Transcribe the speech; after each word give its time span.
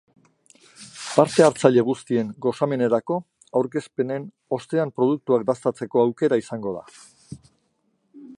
Parte 1.17 1.43
hartzaile 1.47 1.83
guztien 1.89 2.31
gozamenerako 2.45 3.19
aurkezpenen 3.61 4.27
ostean 4.61 4.97
produktuak 5.01 5.49
dastatzeko 5.51 6.03
aukera 6.07 6.43
izango 6.47 6.77
da. 6.81 6.87